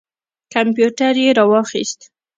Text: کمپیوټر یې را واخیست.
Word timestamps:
کمپیوټر 0.53 1.13
یې 1.23 1.29
را 1.37 1.45
واخیست. 1.51 1.99